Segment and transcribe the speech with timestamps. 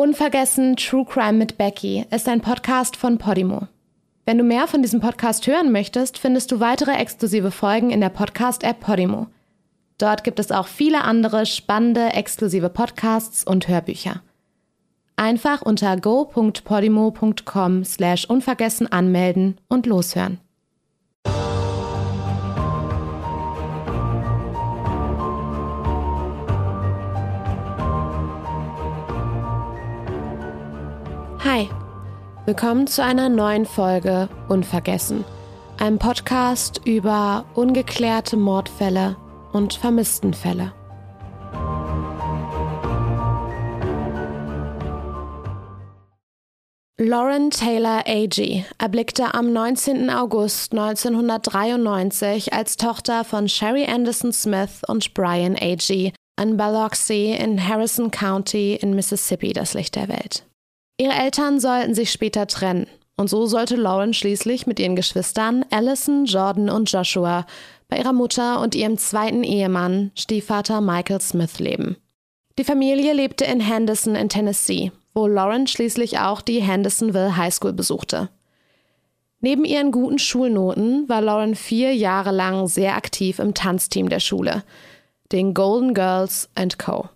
[0.00, 3.66] Unvergessen True Crime mit Becky ist ein Podcast von Podimo.
[4.26, 8.10] Wenn du mehr von diesem Podcast hören möchtest, findest du weitere exklusive Folgen in der
[8.10, 9.26] Podcast-App Podimo.
[9.98, 14.22] Dort gibt es auch viele andere spannende exklusive Podcasts und Hörbücher.
[15.16, 20.38] Einfach unter go.podimo.com slash unvergessen anmelden und loshören.
[32.48, 35.22] Willkommen zu einer neuen Folge Unvergessen,
[35.76, 39.16] einem Podcast über ungeklärte Mordfälle
[39.52, 40.72] und Vermisstenfälle.
[46.96, 50.08] Lauren Taylor Agee erblickte am 19.
[50.08, 58.10] August 1993 als Tochter von Sherry Anderson Smith und Brian Agee an Biloxi in Harrison
[58.10, 60.47] County in Mississippi das Licht der Welt.
[61.00, 66.24] Ihre Eltern sollten sich später trennen und so sollte Lauren schließlich mit ihren Geschwistern Allison,
[66.24, 67.46] Jordan und Joshua
[67.88, 71.96] bei ihrer Mutter und ihrem zweiten Ehemann, Stiefvater Michael Smith, leben.
[72.58, 77.72] Die Familie lebte in Henderson in Tennessee, wo Lauren schließlich auch die Hendersonville High School
[77.72, 78.28] besuchte.
[79.40, 84.64] Neben ihren guten Schulnoten war Lauren vier Jahre lang sehr aktiv im Tanzteam der Schule,
[85.30, 87.08] den Golden Girls Co.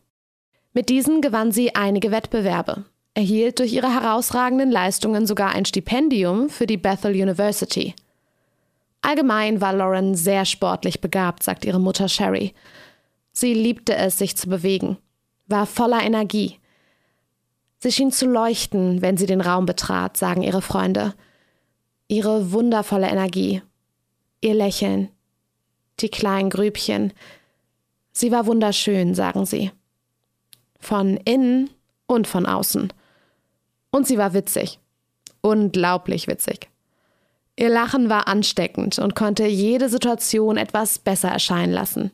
[0.73, 6.67] Mit diesen gewann sie einige Wettbewerbe, erhielt durch ihre herausragenden Leistungen sogar ein Stipendium für
[6.67, 7.95] die Bethel University.
[9.03, 12.55] Allgemein war Lauren sehr sportlich begabt, sagt ihre Mutter Sherry.
[13.33, 14.97] Sie liebte es, sich zu bewegen,
[15.47, 16.59] war voller Energie.
[17.79, 21.15] Sie schien zu leuchten, wenn sie den Raum betrat, sagen ihre Freunde.
[22.07, 23.63] Ihre wundervolle Energie,
[24.41, 25.09] ihr Lächeln,
[26.01, 27.13] die kleinen Grübchen.
[28.13, 29.73] Sie war wunderschön, sagen sie.
[30.79, 31.71] Von innen
[32.07, 32.93] und von außen.
[33.93, 34.81] Und sie war witzig.
[35.43, 36.69] Unglaublich witzig.
[37.57, 42.11] Ihr Lachen war ansteckend und konnte jede Situation etwas besser erscheinen lassen.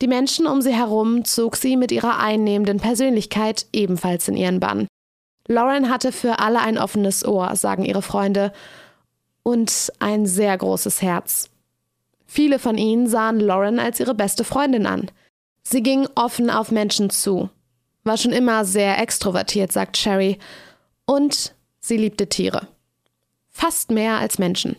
[0.00, 4.88] Die Menschen um sie herum zog sie mit ihrer einnehmenden Persönlichkeit ebenfalls in ihren Bann.
[5.46, 8.52] Lauren hatte für alle ein offenes Ohr, sagen ihre Freunde,
[9.42, 11.50] und ein sehr großes Herz.
[12.26, 15.10] Viele von ihnen sahen Lauren als ihre beste Freundin an.
[15.62, 17.50] Sie ging offen auf Menschen zu,
[18.04, 20.38] war schon immer sehr extrovertiert, sagt Sherry,
[21.04, 22.68] und sie liebte Tiere.
[23.50, 24.76] Fast mehr als Menschen.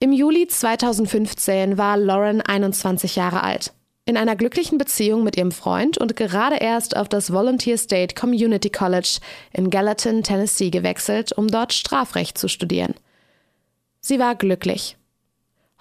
[0.00, 3.72] Im Juli 2015 war Lauren 21 Jahre alt,
[4.04, 8.68] in einer glücklichen Beziehung mit ihrem Freund und gerade erst auf das Volunteer State Community
[8.68, 9.20] College
[9.52, 12.94] in Gallatin, Tennessee gewechselt, um dort Strafrecht zu studieren.
[14.00, 14.96] Sie war glücklich,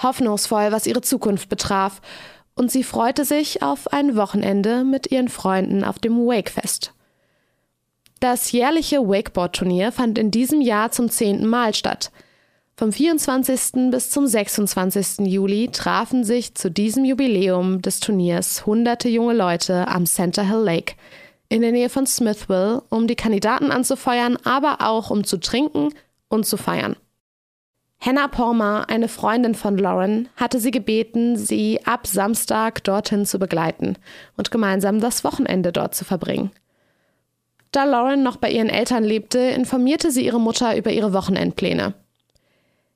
[0.04, 2.00] hoffnungsvoll, was ihre Zukunft betraf
[2.62, 6.94] und sie freute sich auf ein Wochenende mit ihren Freunden auf dem Wakefest.
[8.20, 12.12] Das jährliche Wakeboard-Turnier fand in diesem Jahr zum zehnten Mal statt.
[12.78, 13.90] Vom 24.
[13.90, 15.26] bis zum 26.
[15.26, 20.94] Juli trafen sich zu diesem Jubiläum des Turniers hunderte junge Leute am Center Hill Lake
[21.50, 25.96] in der Nähe von Smithville, um die Kandidaten anzufeuern, aber auch um zu trinken
[26.30, 26.96] und zu feiern.
[28.04, 33.96] Hannah Palmer, eine Freundin von Lauren, hatte sie gebeten, sie ab Samstag dorthin zu begleiten
[34.36, 36.50] und gemeinsam das Wochenende dort zu verbringen.
[37.72, 41.94] Da Lauren noch bei ihren Eltern lebte, informierte sie ihre Mutter über ihre Wochenendpläne.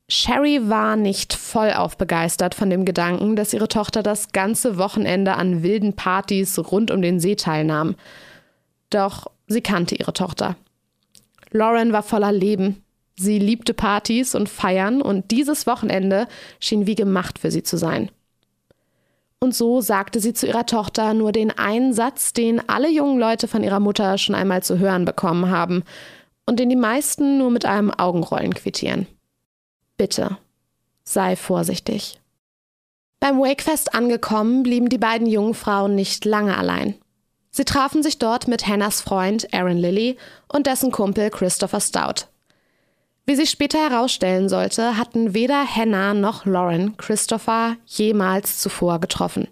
[0.09, 5.61] Sherry war nicht vollauf begeistert von dem Gedanken, dass ihre Tochter das ganze Wochenende an
[5.61, 7.95] wilden Partys rund um den See teilnahm.
[8.89, 10.55] Doch sie kannte ihre Tochter.
[11.51, 12.83] Lauren war voller Leben,
[13.17, 16.27] Sie liebte Partys und Feiern und dieses Wochenende
[16.59, 18.11] schien wie gemacht für sie zu sein.
[19.39, 23.47] Und so sagte sie zu ihrer Tochter nur den einen Satz, den alle jungen Leute
[23.47, 25.83] von ihrer Mutter schon einmal zu hören bekommen haben
[26.45, 29.07] und den die meisten nur mit einem Augenrollen quittieren.
[29.97, 30.37] Bitte,
[31.03, 32.19] sei vorsichtig.
[33.19, 36.95] Beim Wakefest angekommen, blieben die beiden jungen Frauen nicht lange allein.
[37.51, 40.17] Sie trafen sich dort mit Hannahs Freund Aaron Lilly
[40.51, 42.27] und dessen Kumpel Christopher Stout.
[43.25, 49.47] Wie sich später herausstellen sollte, hatten weder Hannah noch Lauren Christopher jemals zuvor getroffen.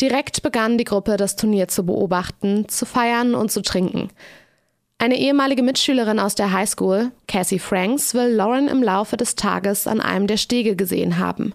[0.00, 4.10] Direkt begann die Gruppe, das Turnier zu beobachten, zu feiern und zu trinken.
[4.98, 10.00] Eine ehemalige Mitschülerin aus der Highschool, Cassie Franks, will Lauren im Laufe des Tages an
[10.00, 11.54] einem der Stege gesehen haben.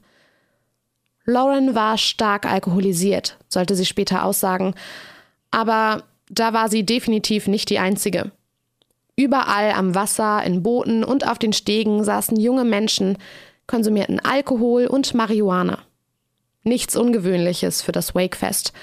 [1.25, 4.73] Lauren war stark alkoholisiert, sollte sie später aussagen,
[5.51, 8.31] aber da war sie definitiv nicht die Einzige.
[9.21, 13.19] Überall am Wasser, in Booten und auf den Stegen saßen junge Menschen,
[13.67, 15.77] konsumierten Alkohol und Marihuana.
[16.63, 18.73] Nichts Ungewöhnliches für das Wakefest.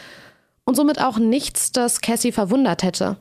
[0.65, 3.17] und somit auch nichts, das Cassie verwundert hätte.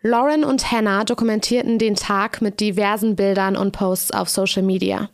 [0.00, 5.10] Lauren und Hannah dokumentierten den Tag mit diversen Bildern und Posts auf Social Media.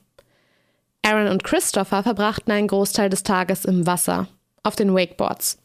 [1.02, 4.28] Aaron und Christopher verbrachten einen Großteil des Tages im Wasser,
[4.62, 5.58] auf den Wakeboards.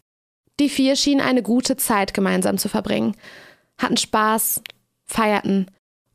[0.60, 3.16] Die vier schienen eine gute Zeit gemeinsam zu verbringen,
[3.78, 4.63] hatten Spaß,
[5.12, 5.68] feierten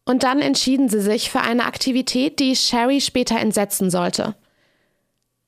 [0.05, 4.35] und dann entschieden sie sich für eine Aktivität, die Sherry später entsetzen sollte.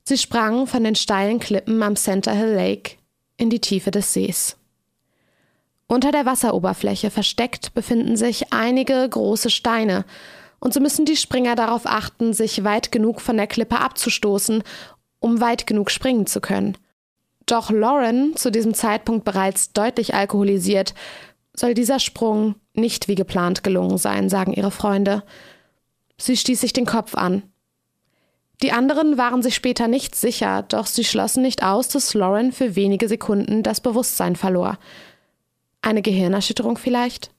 [0.03, 2.97] Sie sprangen von den steilen Klippen am Center Hill Lake
[3.37, 4.57] in die Tiefe des Sees.
[5.87, 10.05] Unter der Wasseroberfläche versteckt befinden sich einige große Steine,
[10.59, 14.61] und so müssen die Springer darauf achten, sich weit genug von der Klippe abzustoßen,
[15.19, 16.77] um weit genug springen zu können.
[17.45, 20.93] Doch Lauren, zu diesem Zeitpunkt bereits deutlich alkoholisiert,
[21.59, 25.23] soll dieser Sprung nicht wie geplant gelungen sein, sagen ihre Freunde.
[26.17, 27.43] Sie stieß sich den Kopf an.
[28.61, 32.75] Die anderen waren sich später nicht sicher, doch sie schlossen nicht aus, dass Lauren für
[32.75, 34.77] wenige Sekunden das Bewusstsein verlor.
[35.81, 37.31] Eine Gehirnerschütterung vielleicht?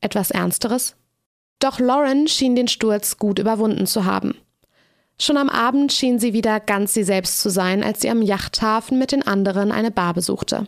[0.00, 0.96] Etwas Ernsteres?
[1.60, 4.36] Doch Lauren schien den Sturz gut überwunden zu haben.
[5.18, 8.98] Schon am Abend schien sie wieder ganz sie selbst zu sein, als sie am Yachthafen
[8.98, 10.66] mit den anderen eine Bar besuchte.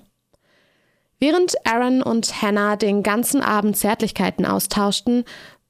[1.19, 5.25] Während Aaron und Hannah den ganzen Abend Zärtlichkeiten austauschten,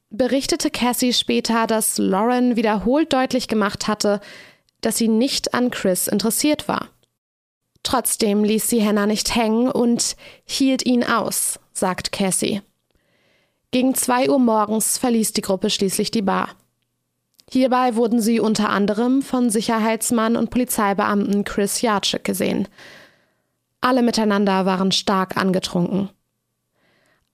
[0.09, 4.19] berichtete Cassie später, dass Lauren wiederholt deutlich gemacht hatte,
[4.81, 6.89] dass sie nicht an Chris interessiert war.
[7.83, 10.15] Trotzdem ließ sie Hannah nicht hängen und
[10.45, 12.61] hielt ihn aus, sagt Cassie.
[13.71, 16.49] Gegen zwei Uhr morgens verließ die Gruppe schließlich die Bar.
[17.49, 22.67] Hierbei wurden sie unter anderem von Sicherheitsmann und Polizeibeamten Chris Jatschik gesehen.
[23.87, 26.09] Alle miteinander waren stark angetrunken.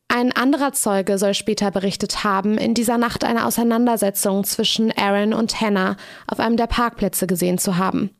[0.07, 5.59] Ein anderer Zeuge soll später berichtet haben, in dieser Nacht eine Auseinandersetzung zwischen Aaron und
[5.59, 5.97] Hannah
[6.27, 8.11] auf einem der Parkplätze gesehen zu haben.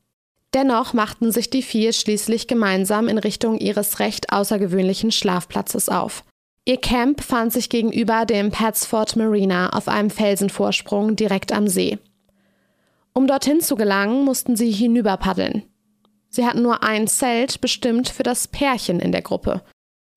[0.56, 6.24] Dennoch machten sich die vier schließlich gemeinsam in Richtung ihres recht außergewöhnlichen Schlafplatzes auf.
[6.66, 12.00] Ihr Camp fand sich gegenüber dem Patsford Marina auf einem Felsenvorsprung direkt am See.
[13.14, 15.66] Um dorthin zu gelangen, mussten sie hinüber paddeln.
[16.36, 19.62] Sie hatten nur ein Zelt bestimmt für das Pärchen in der Gruppe.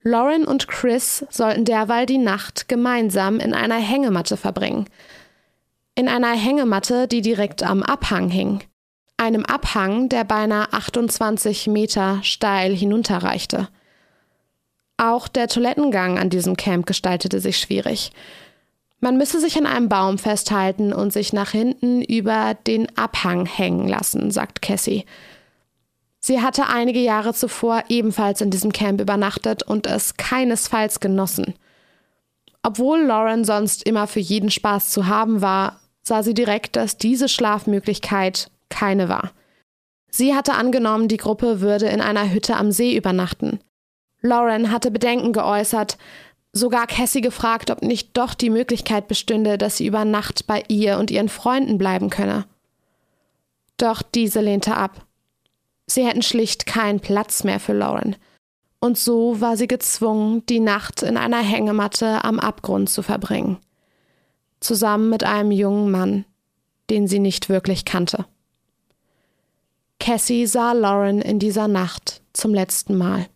[0.02, 4.86] Lauren und Chris sollten derweil die Nacht gemeinsam in einer Hängematte verbringen.
[5.94, 8.64] In einer Hängematte, die direkt am Abhang hing.
[9.18, 13.68] Einem Abhang, der beinahe 28 Meter steil hinunterreichte.
[14.96, 18.10] Auch der Toilettengang an diesem Camp gestaltete sich schwierig.
[19.00, 23.86] Man müsse sich an einem Baum festhalten und sich nach hinten über den Abhang hängen
[23.86, 25.04] lassen, sagt Cassie.
[26.26, 31.54] Sie hatte einige Jahre zuvor ebenfalls in diesem Camp übernachtet und es keinesfalls genossen.
[32.64, 37.28] Obwohl Lauren sonst immer für jeden Spaß zu haben war, sah sie direkt, dass diese
[37.28, 39.30] Schlafmöglichkeit keine war.
[40.10, 43.60] Sie hatte angenommen, die Gruppe würde in einer Hütte am See übernachten.
[44.20, 45.96] Lauren hatte Bedenken geäußert,
[46.52, 50.98] sogar Cassie gefragt, ob nicht doch die Möglichkeit bestünde, dass sie über Nacht bei ihr
[50.98, 52.46] und ihren Freunden bleiben könne.
[53.76, 55.05] Doch diese lehnte ab.
[55.86, 58.16] Sie hätten schlicht keinen Platz mehr für Lauren.
[58.80, 63.58] Und so war sie gezwungen, die Nacht in einer Hängematte am Abgrund zu verbringen.
[64.60, 66.24] Zusammen mit einem jungen Mann,
[66.90, 68.26] den sie nicht wirklich kannte.
[69.98, 73.26] Cassie sah Lauren in dieser Nacht zum letzten Mal.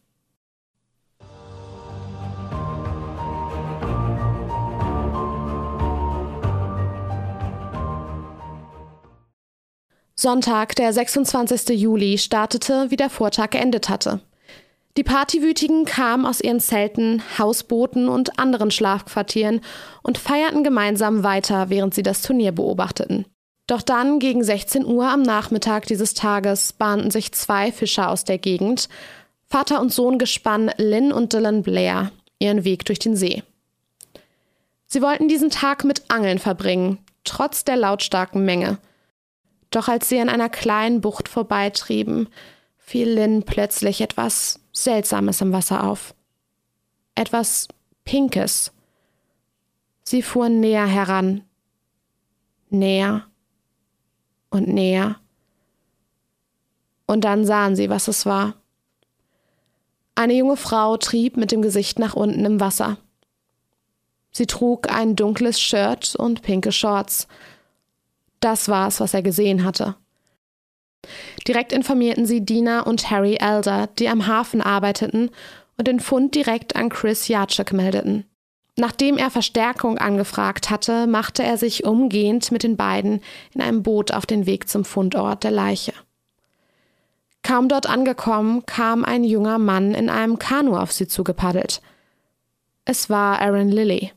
[10.20, 11.80] Sonntag, der 26.
[11.80, 14.20] Juli, startete, wie der Vortag geendet hatte.
[14.98, 19.62] Die Partywütigen kamen aus ihren Zelten, Hausbooten und anderen Schlafquartieren
[20.02, 23.24] und feierten gemeinsam weiter, während sie das Turnier beobachteten.
[23.66, 28.36] Doch dann, gegen 16 Uhr am Nachmittag dieses Tages, bahnten sich zwei Fischer aus der
[28.36, 28.90] Gegend,
[29.46, 33.42] Vater und Sohn Gespann Lynn und Dylan Blair, ihren Weg durch den See.
[34.86, 38.76] Sie wollten diesen Tag mit Angeln verbringen, trotz der lautstarken Menge–
[39.70, 42.28] doch als sie an einer kleinen Bucht vorbeitrieben,
[42.76, 46.14] fiel Lynn plötzlich etwas Seltsames im Wasser auf.
[47.14, 47.68] Etwas
[48.04, 48.72] Pinkes.
[50.02, 51.44] Sie fuhren näher heran.
[52.68, 53.26] Näher
[54.50, 55.16] und näher.
[57.06, 58.54] Und dann sahen sie, was es war.
[60.14, 62.98] Eine junge Frau trieb mit dem Gesicht nach unten im Wasser.
[64.32, 67.26] Sie trug ein dunkles Shirt und pinke Shorts
[68.40, 69.96] das war es, was er gesehen hatte.
[71.46, 75.30] Direkt informierten sie Dina und Harry Elder, die am Hafen arbeiteten
[75.78, 78.24] und den Fund direkt an Chris Jacek meldeten.
[78.76, 83.20] Nachdem er Verstärkung angefragt hatte, machte er sich umgehend mit den beiden
[83.52, 85.92] in einem Boot auf den Weg zum Fundort der Leiche.
[87.42, 91.80] Kaum dort angekommen, kam ein junger Mann in einem Kanu auf sie zugepaddelt.
[92.84, 94.12] Es war Aaron Lilly.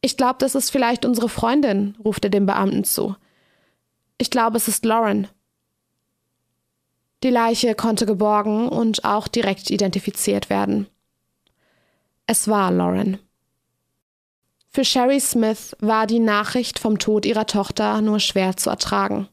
[0.00, 3.16] Ich glaube, das ist vielleicht unsere Freundin, ruft er dem Beamten zu.
[4.18, 5.28] Ich glaube, es ist Lauren.
[7.24, 10.86] Die Leiche konnte geborgen und auch direkt identifiziert werden.
[12.26, 13.18] Es war Lauren.
[14.70, 19.28] Für Sherry Smith war die Nachricht vom Tod ihrer Tochter nur schwer zu ertragen.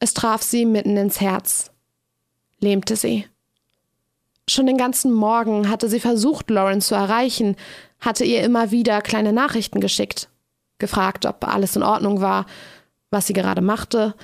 [0.00, 1.70] Es traf sie mitten ins Herz,
[2.58, 3.26] lähmte sie.
[4.48, 7.56] Schon den ganzen Morgen hatte sie versucht, Lauren zu erreichen,
[8.00, 10.28] hatte ihr immer wieder kleine Nachrichten geschickt,
[10.78, 12.46] gefragt, ob alles in Ordnung war,
[13.10, 14.14] was sie gerade machte.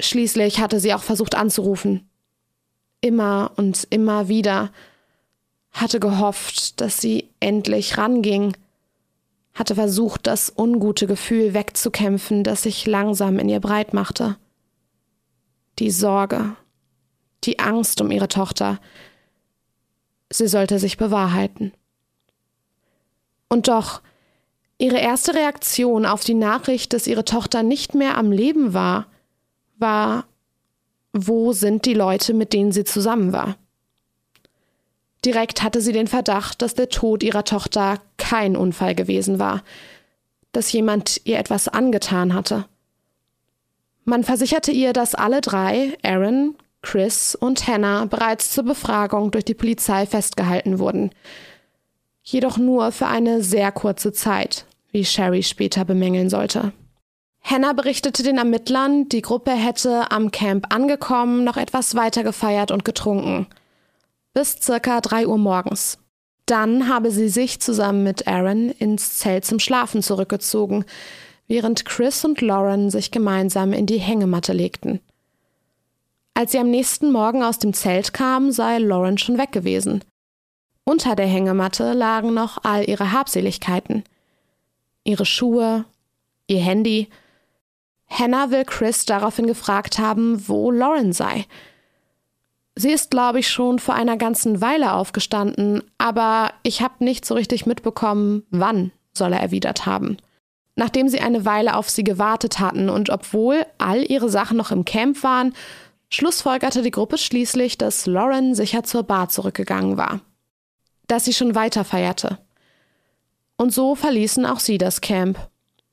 [0.00, 2.08] Schließlich hatte sie auch versucht anzurufen.
[3.00, 4.70] Immer und immer wieder
[5.72, 8.56] hatte gehofft, dass sie endlich ranging,
[9.54, 14.36] hatte versucht, das ungute Gefühl wegzukämpfen, das sich langsam in ihr breit machte.
[15.78, 16.56] Die Sorge,
[17.44, 18.80] die Angst um ihre Tochter.
[20.30, 21.72] Sie sollte sich bewahrheiten.
[23.48, 24.00] Und doch,
[24.78, 29.06] ihre erste Reaktion auf die Nachricht, dass ihre Tochter nicht mehr am Leben war,
[29.78, 30.26] war,
[31.12, 33.56] wo sind die Leute, mit denen sie zusammen war?
[35.24, 39.62] Direkt hatte sie den Verdacht, dass der Tod ihrer Tochter kein Unfall gewesen war,
[40.52, 42.66] dass jemand ihr etwas angetan hatte.
[44.04, 49.54] Man versicherte ihr, dass alle drei, Aaron, Chris und Hannah, bereits zur Befragung durch die
[49.54, 51.10] Polizei festgehalten wurden.
[52.28, 56.72] Jedoch nur für eine sehr kurze Zeit, wie Sherry später bemängeln sollte.
[57.40, 62.84] Hannah berichtete den Ermittlern, die Gruppe hätte am Camp angekommen, noch etwas weiter gefeiert und
[62.84, 63.46] getrunken–
[64.36, 65.96] bis circa 3 Uhr morgens.
[66.44, 70.84] Dann habe sie sich zusammen mit Aaron ins Zelt zum Schlafen zurückgezogen,
[71.48, 75.00] während Chris und Lauren sich gemeinsam in die Hängematte legten.
[76.34, 80.04] Als sie am nächsten Morgen aus dem Zelt kam, sei Lauren schon weg gewesen.
[80.88, 84.04] Unter der Hängematte lagen noch all ihre Habseligkeiten.
[85.02, 85.84] Ihre Schuhe,
[86.46, 87.08] ihr Handy.
[88.08, 91.44] Hannah will Chris daraufhin gefragt haben, wo Lauren sei.
[92.76, 97.34] Sie ist, glaube ich, schon vor einer ganzen Weile aufgestanden, aber ich habe nicht so
[97.34, 100.18] richtig mitbekommen, wann, soll er erwidert haben.
[100.76, 104.84] Nachdem sie eine Weile auf sie gewartet hatten und obwohl all ihre Sachen noch im
[104.84, 105.52] Camp waren,
[106.10, 110.20] schlussfolgerte die Gruppe schließlich, dass Lauren sicher zur Bar zurückgegangen war.
[111.06, 112.38] Dass sie schon weiter feierte.
[113.56, 115.38] Und so verließen auch sie das Camp,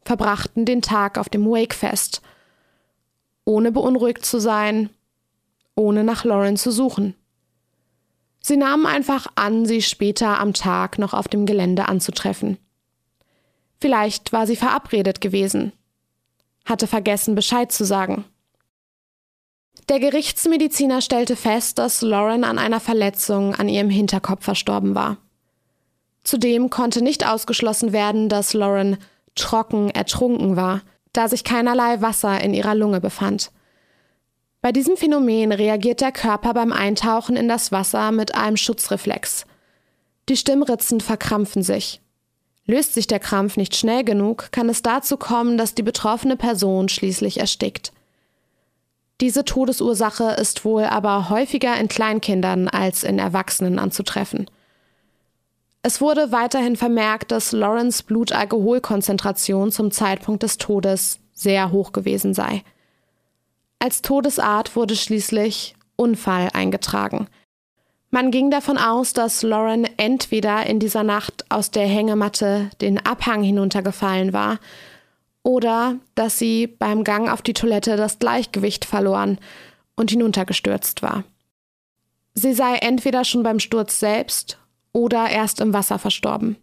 [0.04, 2.22] verbrachten den Tag auf dem Wakefest.
[3.46, 4.90] Ohne beunruhigt zu sein,
[5.76, 7.16] ohne nach Lauren zu suchen.
[8.40, 12.58] Sie nahmen einfach an, sie später am Tag noch auf dem Gelände anzutreffen.
[13.80, 15.72] Vielleicht war sie verabredet gewesen,
[16.66, 18.26] hatte vergessen, Bescheid zu sagen.
[19.90, 25.18] Der Gerichtsmediziner stellte fest, dass Lauren an einer Verletzung an ihrem Hinterkopf verstorben war.
[26.24, 28.98] Zudem konnte nicht ausgeschlossen werden, dass Lauren
[29.36, 33.52] trocken ertrunken war, da sich keinerlei Wasser in ihrer Lunge befand.
[34.62, 39.46] Bei diesem Phänomen reagiert der Körper beim Eintauchen in das Wasser mit einem Schutzreflex.
[40.30, 42.00] Die Stimmritzen verkrampfen sich.
[42.66, 46.88] Löst sich der Krampf nicht schnell genug, kann es dazu kommen, dass die betroffene Person
[46.88, 47.92] schließlich erstickt.
[49.22, 54.50] Diese Todesursache ist wohl aber häufiger in Kleinkindern als in Erwachsenen anzutreffen.
[55.82, 62.64] Es wurde weiterhin vermerkt, dass Lawrence Blutalkoholkonzentration zum Zeitpunkt des Todes sehr hoch gewesen sei.
[63.80, 67.28] Als Todesart wurde schließlich Unfall eingetragen.
[68.12, 73.44] Man ging davon aus, dass Lauren entweder in dieser Nacht aus der Hängematte den Abhang
[73.44, 74.60] hinuntergefallen war
[75.44, 79.38] oder dass sie beim Gang auf die Toilette das Gleichgewicht verloren
[79.96, 81.24] und hinuntergestürzt war.
[82.34, 84.58] Sie sei entweder schon beim Sturz selbst
[84.92, 86.58] oder erst im Wasser verstorben.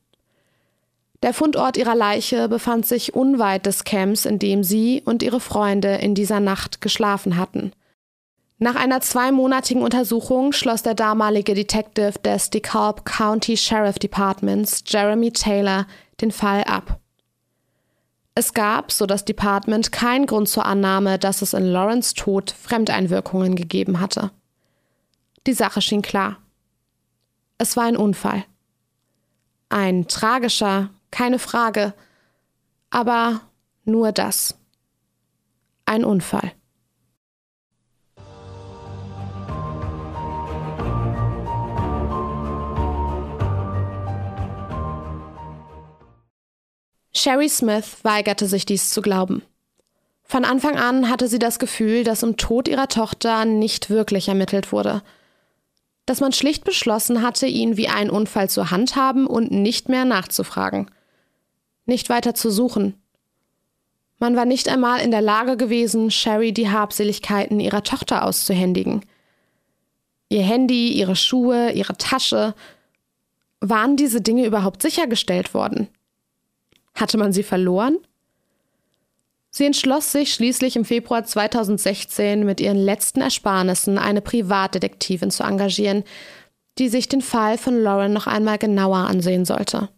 [1.22, 5.96] Der Fundort ihrer Leiche befand sich unweit des Camps, in dem sie und ihre Freunde
[5.96, 7.72] in dieser Nacht geschlafen hatten.
[8.58, 15.86] Nach einer zweimonatigen Untersuchung schloss der damalige Detective des DeKalb County Sheriff Departments, Jeremy Taylor,
[16.20, 16.99] den Fall ab.
[18.40, 23.54] Es gab, so das Department, keinen Grund zur Annahme, dass es in Lawrence Tod Fremdeinwirkungen
[23.54, 24.30] gegeben hatte.
[25.46, 26.38] Die Sache schien klar.
[27.58, 28.46] Es war ein Unfall.
[29.68, 31.92] Ein tragischer, keine Frage.
[32.88, 33.42] Aber
[33.84, 34.56] nur das.
[35.84, 36.52] Ein Unfall.
[47.12, 49.42] Sherry Smith weigerte sich dies zu glauben.
[50.22, 54.70] Von Anfang an hatte sie das Gefühl, dass im Tod ihrer Tochter nicht wirklich ermittelt
[54.70, 55.02] wurde.
[56.06, 60.88] Dass man schlicht beschlossen hatte, ihn wie einen Unfall zu handhaben und nicht mehr nachzufragen.
[61.84, 62.94] Nicht weiter zu suchen.
[64.20, 69.04] Man war nicht einmal in der Lage gewesen, Sherry die Habseligkeiten ihrer Tochter auszuhändigen.
[70.28, 72.54] Ihr Handy, ihre Schuhe, ihre Tasche.
[73.60, 75.88] Waren diese Dinge überhaupt sichergestellt worden?
[76.94, 77.98] Hatte man sie verloren?
[79.50, 86.04] Sie entschloss sich schließlich im Februar 2016 mit ihren letzten Ersparnissen eine Privatdetektivin zu engagieren,
[86.78, 89.88] die sich den Fall von Lauren noch einmal genauer ansehen sollte.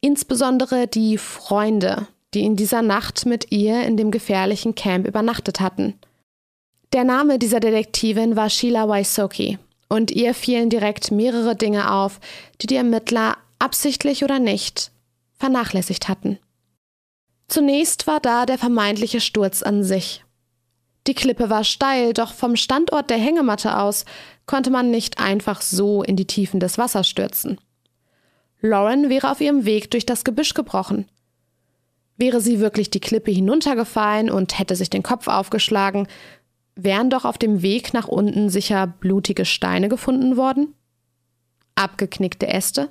[0.00, 5.94] Insbesondere die Freunde, die in dieser Nacht mit ihr in dem gefährlichen Camp übernachtet hatten.
[6.92, 12.18] Der Name dieser Detektivin war Sheila Waisoki und ihr fielen direkt mehrere Dinge auf,
[12.60, 14.90] die die Ermittler absichtlich oder nicht
[15.40, 16.38] vernachlässigt hatten.
[17.48, 20.24] Zunächst war da der vermeintliche Sturz an sich.
[21.06, 24.04] Die Klippe war steil, doch vom Standort der Hängematte aus
[24.46, 27.58] konnte man nicht einfach so in die Tiefen des Wassers stürzen.
[28.60, 31.08] Lauren wäre auf ihrem Weg durch das Gebüsch gebrochen.
[32.16, 36.06] Wäre sie wirklich die Klippe hinuntergefallen und hätte sich den Kopf aufgeschlagen,
[36.76, 40.74] wären doch auf dem Weg nach unten sicher blutige Steine gefunden worden?
[41.76, 42.90] Abgeknickte Äste?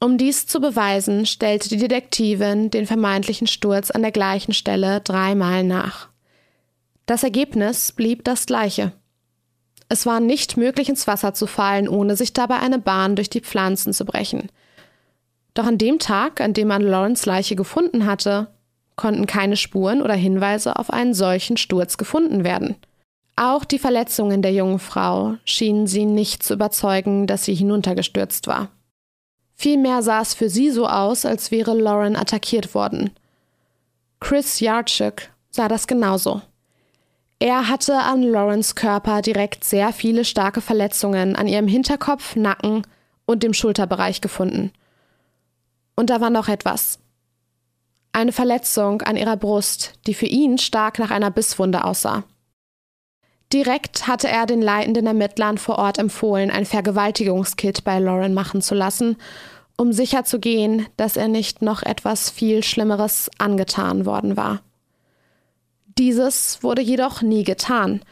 [0.00, 5.64] Um dies zu beweisen, stellte die Detektivin den vermeintlichen Sturz an der gleichen Stelle dreimal
[5.64, 6.08] nach.
[7.06, 8.92] Das Ergebnis blieb das gleiche.
[9.88, 13.40] Es war nicht möglich, ins Wasser zu fallen, ohne sich dabei eine Bahn durch die
[13.40, 14.50] Pflanzen zu brechen.
[15.54, 18.48] Doch an dem Tag, an dem man Lawrence Leiche gefunden hatte,
[18.94, 22.76] konnten keine Spuren oder Hinweise auf einen solchen Sturz gefunden werden.
[23.34, 28.68] Auch die Verletzungen der jungen Frau schienen sie nicht zu überzeugen, dass sie hinuntergestürzt war.
[29.60, 33.10] Vielmehr sah es für sie so aus, als wäre Lauren attackiert worden.
[34.20, 36.42] Chris Yarchuk sah das genauso.
[37.40, 42.86] Er hatte an Laurens Körper direkt sehr viele starke Verletzungen an ihrem Hinterkopf, Nacken
[43.26, 44.70] und dem Schulterbereich gefunden.
[45.96, 47.00] Und da war noch etwas.
[48.12, 52.22] Eine Verletzung an ihrer Brust, die für ihn stark nach einer Bisswunde aussah.
[53.52, 58.74] Direkt hatte er den leitenden Ermittlern vor Ort empfohlen, ein Vergewaltigungskit bei Lauren machen zu
[58.74, 59.16] lassen,
[59.78, 64.60] um sicherzugehen, dass er nicht noch etwas viel Schlimmeres angetan worden war.
[65.98, 68.02] Dieses wurde jedoch nie getan.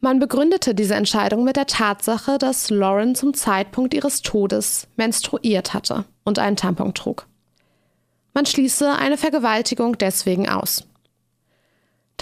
[0.00, 6.04] Man begründete diese Entscheidung mit der Tatsache, dass Lauren zum Zeitpunkt ihres Todes menstruiert hatte
[6.24, 7.26] und einen Tampon trug.
[8.34, 10.84] Man schließe eine Vergewaltigung deswegen aus.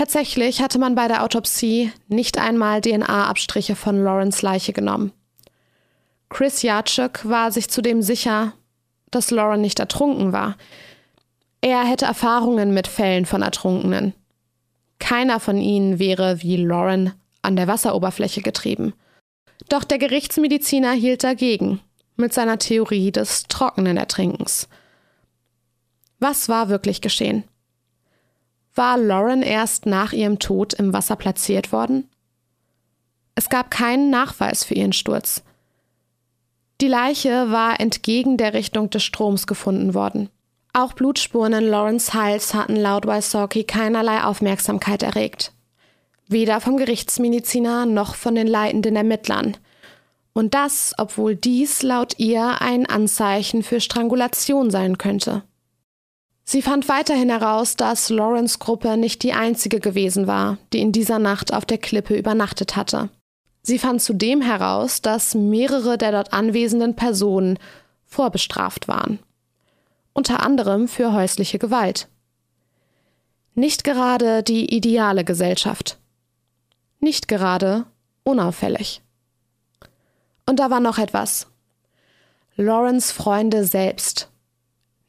[0.01, 5.13] Tatsächlich hatte man bei der Autopsie nicht einmal DNA-Abstriche von Lawrence Leiche genommen.
[6.31, 8.55] Chris Jacek war sich zudem sicher,
[9.11, 10.57] dass Lauren nicht ertrunken war.
[11.61, 14.15] Er hätte Erfahrungen mit Fällen von Ertrunkenen.
[15.01, 18.95] Keiner von ihnen wäre wie Lauren an der Wasseroberfläche getrieben.
[19.69, 21.79] Doch der Gerichtsmediziner hielt dagegen
[22.17, 24.67] mit seiner Theorie des trockenen Ertrinkens.
[26.21, 27.45] Was war wirklich geschehen?
[28.81, 32.09] War Lauren erst nach ihrem Tod im Wasser platziert worden?
[33.35, 35.43] Es gab keinen Nachweis für ihren Sturz.
[36.81, 40.31] Die Leiche war entgegen der Richtung des Stroms gefunden worden.
[40.73, 45.53] Auch Blutspuren in Lawrence Hals hatten laut Wysocki keinerlei Aufmerksamkeit erregt.
[46.27, 49.59] Weder vom Gerichtsmediziner noch von den leitenden Ermittlern.
[50.33, 55.43] Und das, obwohl dies laut ihr ein Anzeichen für Strangulation sein könnte.
[56.51, 61.21] Sie fand weiterhin heraus, dass Lawrence Gruppe nicht die einzige gewesen war, die in dieser
[61.21, 63.09] Nacht auf der Klippe übernachtet hatte.
[63.63, 67.57] Sie fand zudem heraus, dass mehrere der dort anwesenden Personen
[68.05, 69.21] vorbestraft waren.
[70.13, 72.09] Unter anderem für häusliche Gewalt.
[73.55, 76.01] Nicht gerade die ideale Gesellschaft.
[76.99, 77.87] Nicht gerade
[78.25, 79.03] unauffällig.
[80.47, 81.47] Und da war noch etwas.
[82.57, 84.30] Lawrence Freunde selbst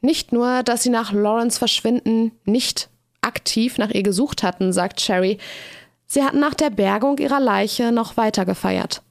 [0.02, 2.90] nicht nur, dass sie nach Lawrence Verschwinden nicht
[3.22, 5.38] aktiv nach ihr gesucht hatten, sagt Sherry,
[6.06, 9.02] sie hatten nach der Bergung ihrer Leiche noch weiter gefeiert,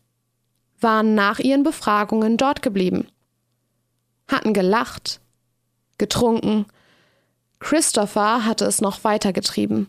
[0.80, 3.08] waren nach ihren Befragungen dort geblieben,
[4.28, 5.22] hatten gelacht,
[5.98, 6.66] getrunken.
[7.60, 9.88] Christopher hatte es noch weitergetrieben.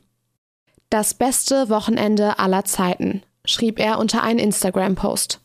[0.89, 5.41] Das beste Wochenende aller Zeiten, schrieb er unter einen Instagram-Post.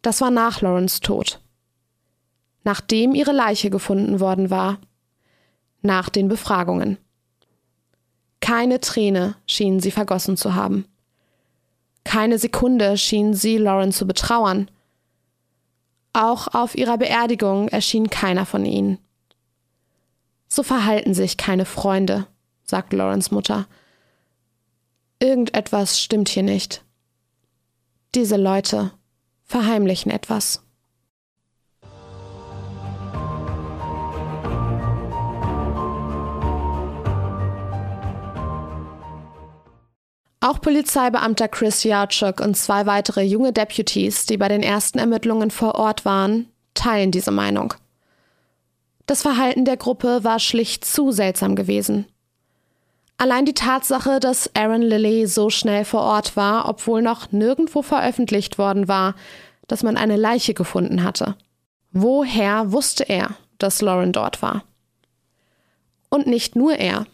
[0.00, 1.40] Das war nach Lawrence Tod
[2.64, 4.78] nachdem ihre Leiche gefunden worden war,
[5.82, 6.98] nach den Befragungen.
[8.40, 10.86] Keine Träne schienen sie vergossen zu haben.
[12.04, 14.70] Keine Sekunde schienen sie Lauren zu betrauern.
[16.12, 18.98] Auch auf ihrer Beerdigung erschien keiner von ihnen.
[20.48, 22.26] So verhalten sich keine Freunde,
[22.62, 23.66] sagt Laurens Mutter.
[25.18, 26.84] Irgendetwas stimmt hier nicht.
[28.14, 28.92] Diese Leute
[29.42, 30.62] verheimlichen etwas.
[40.44, 45.74] Auch Polizeibeamter Chris Yarchuk und zwei weitere junge Deputies, die bei den ersten Ermittlungen vor
[45.76, 47.72] Ort waren, teilen diese Meinung.
[49.06, 52.04] Das Verhalten der Gruppe war schlicht zu seltsam gewesen.
[53.16, 58.58] Allein die Tatsache, dass Aaron Lilly so schnell vor Ort war, obwohl noch nirgendwo veröffentlicht
[58.58, 59.14] worden war,
[59.66, 61.36] dass man eine Leiche gefunden hatte.
[61.90, 64.64] Woher wusste er, dass Lauren dort war?
[66.10, 67.06] Und nicht nur er.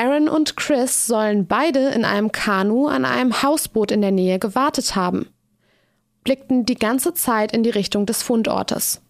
[0.00, 4.96] Aaron und Chris sollen beide in einem Kanu an einem Hausboot in der Nähe gewartet
[4.96, 5.28] haben,
[6.24, 9.02] blickten die ganze Zeit in die Richtung des Fundortes.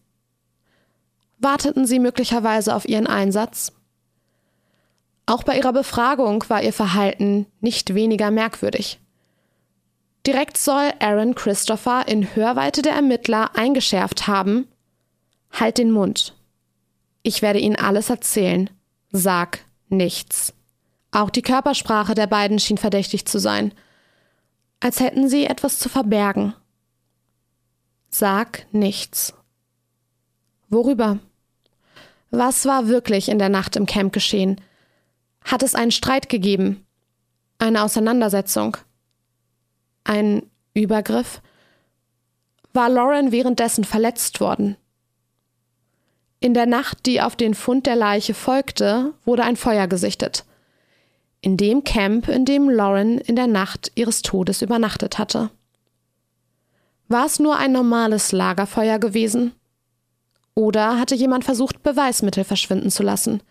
[1.39, 3.73] Warteten sie möglicherweise auf ihren Einsatz?
[5.27, 8.99] Auch bei ihrer Befragung war ihr Verhalten nicht weniger merkwürdig.
[10.27, 14.67] Direkt soll Aaron Christopher in Hörweite der Ermittler eingeschärft haben,
[15.53, 16.35] Halt den Mund.
[17.23, 18.71] Ich werde Ihnen alles erzählen.
[19.11, 20.53] Sag nichts.
[21.13, 23.75] Auch die Körpersprache der beiden schien verdächtig zu sein,
[24.79, 26.55] als hätten sie etwas zu verbergen.
[28.09, 29.35] Sag nichts.
[30.69, 31.19] Worüber?
[32.31, 34.61] Was war wirklich in der Nacht im Camp geschehen?
[35.45, 36.87] Hat es einen Streit gegeben?
[37.59, 38.77] Eine Auseinandersetzung?
[40.05, 41.43] Ein Übergriff?
[42.73, 44.77] War Lauren währenddessen verletzt worden?
[46.39, 50.45] In der Nacht, die auf den Fund der Leiche folgte, wurde ein Feuer gesichtet
[51.41, 55.51] in dem Camp, in dem Lauren in der Nacht ihres Todes übernachtet hatte.
[57.09, 59.53] War es nur ein normales Lagerfeuer gewesen?
[60.55, 63.43] Oder hatte jemand versucht, Beweismittel verschwinden zu lassen?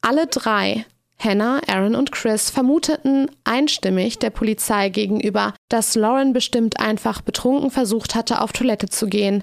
[0.00, 0.84] Alle drei,
[1.18, 8.14] Hannah, Aaron und Chris, vermuteten einstimmig der Polizei gegenüber, dass Lauren bestimmt einfach betrunken versucht
[8.14, 9.42] hatte, auf Toilette zu gehen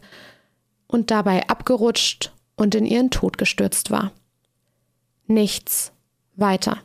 [0.88, 4.12] und dabei abgerutscht und in ihren Tod gestürzt war.
[5.26, 5.92] Nichts
[6.36, 6.80] weiter.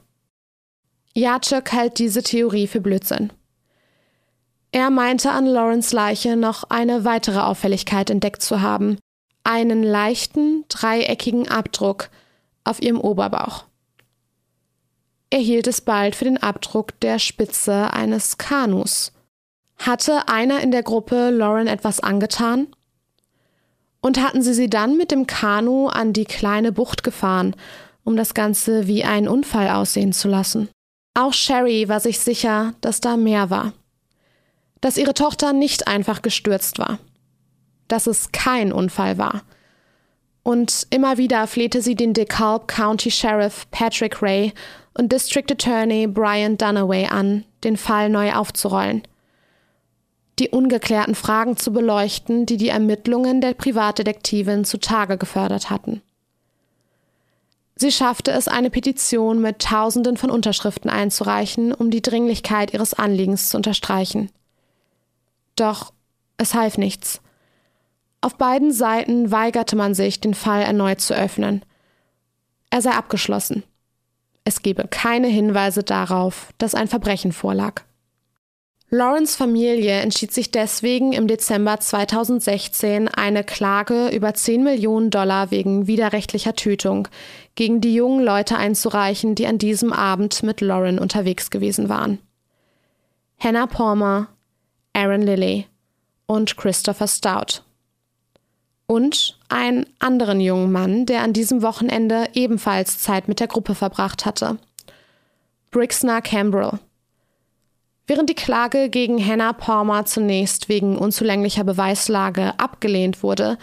[1.18, 3.32] Jacek hält diese Theorie für Blödsinn.
[4.70, 8.98] Er meinte an Lawrence Leiche noch eine weitere Auffälligkeit entdeckt zu haben,
[9.42, 12.10] einen leichten, dreieckigen Abdruck
[12.62, 13.64] auf ihrem Oberbauch.
[15.30, 19.12] Er hielt es bald für den Abdruck der Spitze eines Kanus.
[19.76, 22.68] Hatte einer in der Gruppe Lauren etwas angetan?
[24.00, 27.56] Und hatten sie sie dann mit dem Kanu an die kleine Bucht gefahren,
[28.04, 30.68] um das Ganze wie ein Unfall aussehen zu lassen?
[31.18, 33.72] Auch Sherry war sich sicher, dass da mehr war.
[34.80, 37.00] Dass ihre Tochter nicht einfach gestürzt war.
[37.88, 39.42] Dass es kein Unfall war.
[40.44, 44.52] Und immer wieder flehte sie den DeKalb County Sheriff Patrick Ray
[44.96, 49.02] und District Attorney Brian Dunaway an, den Fall neu aufzurollen.
[50.38, 56.00] Die ungeklärten Fragen zu beleuchten, die die Ermittlungen der Privatdetektivin zutage gefördert hatten.
[57.80, 63.50] Sie schaffte es, eine Petition mit Tausenden von Unterschriften einzureichen, um die Dringlichkeit ihres Anliegens
[63.50, 64.30] zu unterstreichen.
[65.54, 65.92] Doch
[66.38, 67.20] es half nichts.
[68.20, 71.64] Auf beiden Seiten weigerte man sich, den Fall erneut zu öffnen.
[72.70, 73.62] Er sei abgeschlossen.
[74.42, 77.82] Es gebe keine Hinweise darauf, dass ein Verbrechen vorlag.
[78.90, 85.86] Lawrence Familie entschied sich deswegen im Dezember 2016 eine Klage über 10 Millionen Dollar wegen
[85.86, 87.06] widerrechtlicher Tötung
[87.54, 92.18] gegen die jungen Leute einzureichen, die an diesem Abend mit Lauren unterwegs gewesen waren.
[93.38, 94.28] Hannah Palmer,
[94.94, 95.66] Aaron Lilly
[96.24, 97.60] und Christopher Stout.
[98.86, 104.24] Und einen anderen jungen Mann, der an diesem Wochenende ebenfalls Zeit mit der Gruppe verbracht
[104.24, 104.56] hatte.
[105.70, 106.78] Brixner Cambrell.
[108.08, 113.58] Während die Klage gegen Hannah Palmer zunächst wegen unzulänglicher Beweislage abgelehnt wurde,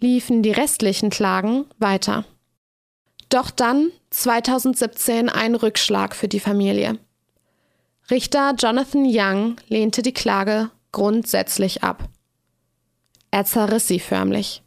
[0.00, 2.26] liefen die restlichen Klagen weiter.
[3.30, 6.98] Doch dann 2017 ein Rückschlag für die Familie.
[8.10, 12.10] Richter Jonathan Young lehnte die Klage grundsätzlich ab.
[13.30, 14.62] Er zerriss sie förmlich,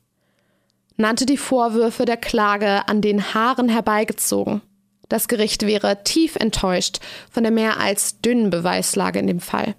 [0.95, 4.63] nannte die Vorwürfe der Klage an den Haaren herbeigezogen
[5.09, 9.75] das Gericht wäre tief enttäuscht von der mehr als dünnen Beweislage in dem Fall.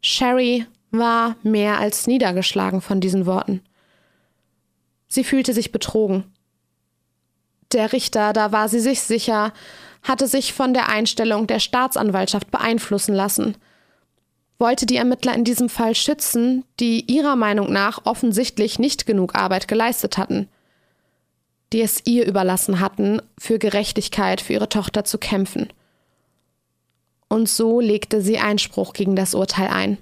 [0.00, 3.62] Sherry war mehr als niedergeschlagen von diesen Worten.
[5.08, 6.24] Sie fühlte sich betrogen.
[7.72, 9.52] Der Richter, da war sie sich sicher,
[10.02, 13.56] hatte sich von der Einstellung der Staatsanwaltschaft beeinflussen lassen,
[14.58, 19.66] wollte die Ermittler in diesem Fall schützen, die ihrer Meinung nach offensichtlich nicht genug Arbeit
[19.66, 20.48] geleistet hatten.
[21.74, 25.72] Die es ihr überlassen hatten, für Gerechtigkeit für ihre Tochter zu kämpfen.
[27.28, 29.98] Und so legte sie Einspruch gegen das Urteil ein.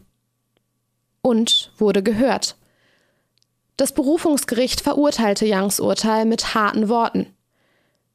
[1.23, 2.57] Und wurde gehört.
[3.79, 7.35] Das Berufungsgericht verurteilte Youngs Urteil mit harten Worten.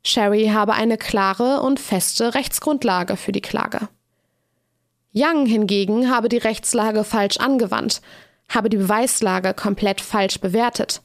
[0.04, 3.90] Sherry habe eine klare und feste Rechtsgrundlage für die Klage.
[5.16, 8.04] Young hingegen habe die Rechtslage falsch angewandt,
[8.50, 11.02] habe die Beweislage komplett falsch bewertet.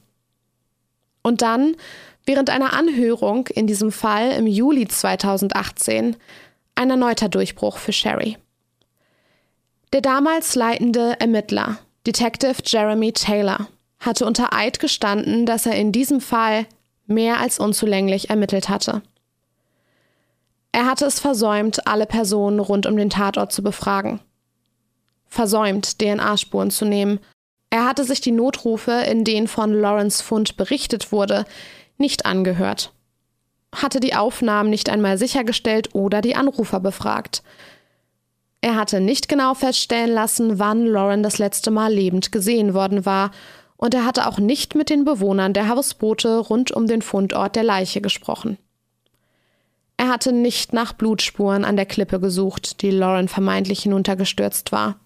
[1.23, 1.75] Und dann,
[2.25, 6.15] während einer Anhörung in diesem Fall im Juli 2018,
[6.75, 8.37] ein erneuter Durchbruch für Sherry.
[9.91, 13.67] Der damals leitende Ermittler, Detective Jeremy Taylor,
[13.99, 16.65] hatte unter Eid gestanden, dass er in diesem Fall
[17.05, 19.01] mehr als unzulänglich ermittelt hatte.
[20.71, 24.19] Er hatte es versäumt, alle Personen rund um den Tatort zu befragen.
[25.27, 27.19] Versäumt, DNA-Spuren zu nehmen.
[27.69, 31.45] Er hatte sich die Notrufe, in denen von Lawrence Fund berichtet wurde,
[31.97, 32.93] nicht angehört.
[33.73, 37.43] Hatte die Aufnahmen nicht einmal sichergestellt oder die Anrufer befragt.
[38.61, 43.31] Er hatte nicht genau feststellen lassen, wann Lauren das letzte Mal lebend gesehen worden war,
[43.75, 47.63] und er hatte auch nicht mit den Bewohnern der Hausboote rund um den Fundort der
[47.63, 48.57] Leiche gesprochen.
[49.97, 54.99] Er hatte nicht nach Blutspuren an der Klippe gesucht, die Lauren vermeintlich hinuntergestürzt war.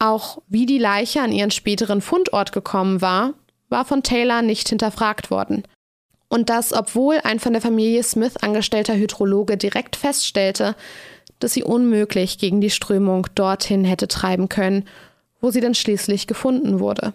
[0.00, 3.34] Auch wie die Leiche an ihren späteren Fundort gekommen war,
[3.68, 5.64] war von Taylor nicht hinterfragt worden.
[6.28, 10.74] Und das, obwohl ein von der Familie Smith angestellter Hydrologe direkt feststellte,
[11.38, 14.86] dass sie unmöglich gegen die Strömung dorthin hätte treiben können,
[15.40, 17.14] wo sie dann schließlich gefunden wurde.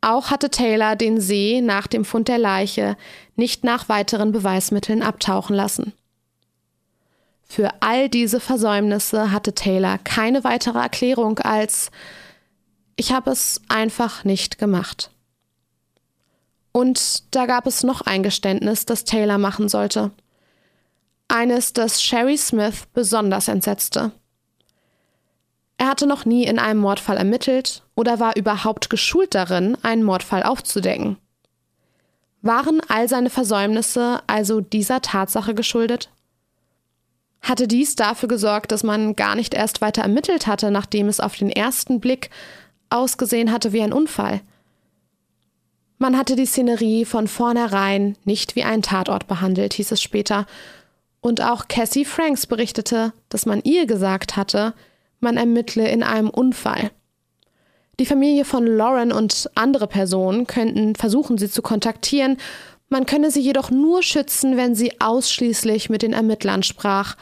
[0.00, 2.96] Auch hatte Taylor den See nach dem Fund der Leiche
[3.36, 5.94] nicht nach weiteren Beweismitteln abtauchen lassen.
[7.46, 11.90] Für all diese Versäumnisse hatte Taylor keine weitere Erklärung als
[12.96, 15.10] ich habe es einfach nicht gemacht.
[16.76, 20.10] Und da gab es noch ein Geständnis, das Taylor machen sollte.
[21.28, 24.10] Eines, das Sherry Smith besonders entsetzte.
[25.78, 30.42] Er hatte noch nie in einem Mordfall ermittelt oder war überhaupt geschult darin, einen Mordfall
[30.42, 31.16] aufzudecken.
[32.42, 36.10] Waren all seine Versäumnisse also dieser Tatsache geschuldet?
[37.40, 41.36] Hatte dies dafür gesorgt, dass man gar nicht erst weiter ermittelt hatte, nachdem es auf
[41.36, 42.30] den ersten Blick
[42.90, 44.40] ausgesehen hatte wie ein Unfall?
[45.98, 50.46] Man hatte die Szenerie von vornherein nicht wie einen Tatort behandelt, hieß es später.
[51.20, 54.74] Und auch Cassie Franks berichtete, dass man ihr gesagt hatte,
[55.20, 56.90] man ermittle in einem Unfall.
[58.00, 62.38] Die Familie von Lauren und andere Personen könnten versuchen, sie zu kontaktieren,
[62.88, 67.16] man könne sie jedoch nur schützen, wenn sie ausschließlich mit den Ermittlern sprach,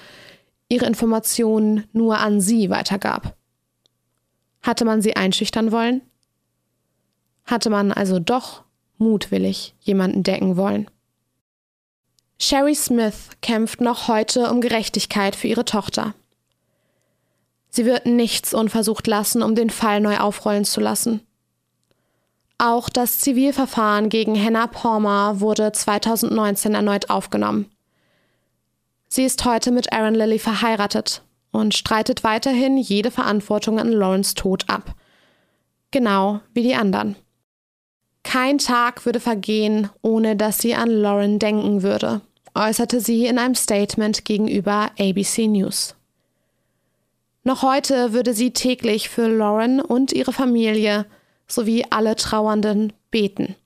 [0.68, 3.36] ihre Informationen nur an sie weitergab.
[4.62, 6.02] Hatte man sie einschüchtern wollen?
[7.44, 8.62] Hatte man also doch
[8.98, 10.90] mutwillig jemanden decken wollen?
[12.38, 16.14] Sherry Smith kämpft noch heute um Gerechtigkeit für ihre Tochter.
[17.68, 21.20] Sie wird nichts unversucht lassen, um den Fall neu aufrollen zu lassen.
[22.58, 27.70] Auch das Zivilverfahren gegen Hannah Palmer wurde 2019 erneut aufgenommen.
[29.08, 34.68] Sie ist heute mit Aaron Lilly verheiratet und streitet weiterhin jede Verantwortung an Lawrence Tod
[34.68, 34.94] ab.
[35.90, 37.16] Genau wie die anderen.
[38.22, 42.20] Kein Tag würde vergehen, ohne dass sie an Lauren denken würde,
[42.54, 45.94] äußerte sie in einem Statement gegenüber ABC News.
[47.44, 51.06] Noch heute würde sie täglich für Lauren und ihre Familie
[51.48, 53.56] sowie alle Trauernden beten.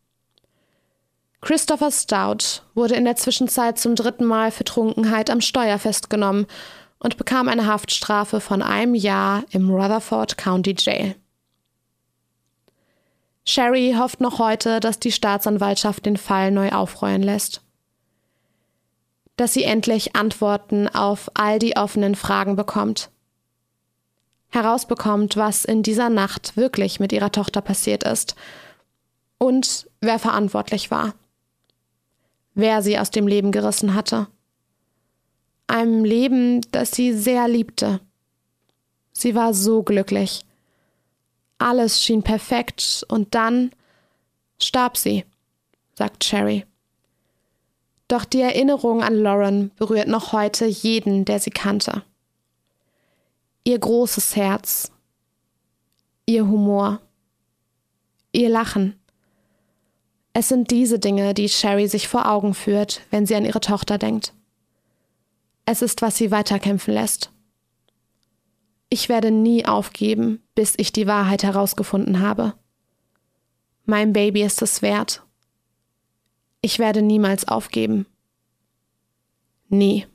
[1.42, 6.46] Christopher Stout wurde in der Zwischenzeit zum dritten Mal für Trunkenheit am Steuer festgenommen
[6.98, 11.14] und bekam eine Haftstrafe von einem Jahr im Rutherford County Jail.
[13.48, 17.62] Sherry hofft noch heute, dass die Staatsanwaltschaft den Fall neu aufrollen lässt.
[19.36, 23.10] Dass sie endlich Antworten auf all die offenen Fragen bekommt
[24.56, 28.34] herausbekommt, was in dieser Nacht wirklich mit ihrer Tochter passiert ist
[29.38, 31.14] und wer verantwortlich war,
[32.54, 34.28] wer sie aus dem Leben gerissen hatte.
[35.66, 38.00] Einem Leben, das sie sehr liebte.
[39.12, 40.44] Sie war so glücklich.
[41.58, 43.70] Alles schien perfekt und dann
[44.60, 45.24] starb sie,
[45.94, 46.64] sagt Sherry.
[48.08, 52.02] Doch die Erinnerung an Lauren berührt noch heute jeden, der sie kannte
[53.66, 54.92] ihr großes Herz,
[56.24, 57.00] ihr Humor,
[58.30, 58.94] ihr Lachen.
[60.32, 63.98] Es sind diese Dinge, die Sherry sich vor Augen führt, wenn sie an ihre Tochter
[63.98, 64.32] denkt.
[65.64, 67.32] Es ist, was sie weiterkämpfen lässt.
[68.88, 72.54] Ich werde nie aufgeben, bis ich die Wahrheit herausgefunden habe.
[73.84, 75.22] Mein Baby ist es wert.
[76.60, 78.06] Ich werde niemals aufgeben.
[79.68, 80.06] Nie.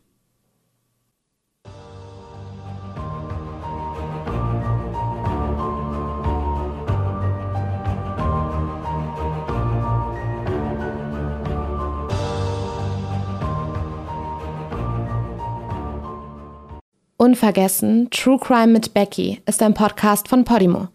[17.22, 20.88] Unvergessen, True Crime mit Becky ist ein Podcast von Podimo.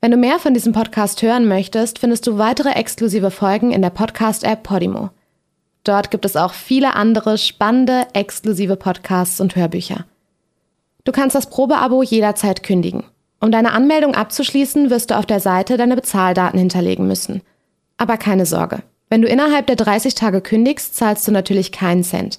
[0.00, 3.90] Wenn du mehr von diesem Podcast hören möchtest, findest du weitere exklusive Folgen in der
[3.90, 5.10] Podcast-App Podimo.
[5.84, 10.06] Dort gibt es auch viele andere spannende, exklusive Podcasts und Hörbücher.
[11.04, 13.04] Du kannst das Probeabo jederzeit kündigen.
[13.38, 17.42] Um deine Anmeldung abzuschließen, wirst du auf der Seite deine Bezahldaten hinterlegen müssen.
[17.98, 18.82] Aber keine Sorge.
[19.10, 22.38] Wenn du innerhalb der 30 Tage kündigst, zahlst du natürlich keinen Cent.